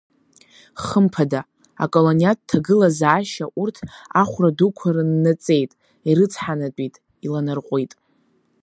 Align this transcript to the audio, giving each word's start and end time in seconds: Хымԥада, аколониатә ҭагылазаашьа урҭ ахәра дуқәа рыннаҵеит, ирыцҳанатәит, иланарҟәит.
Хымԥада, 0.83 1.41
аколониатә 1.83 2.43
ҭагылазаашьа 2.49 3.45
урҭ 3.61 3.77
ахәра 4.21 4.49
дуқәа 4.57 4.89
рыннаҵеит, 4.95 5.71
ирыцҳанатәит, 6.09 6.95
иланарҟәит. 7.25 7.91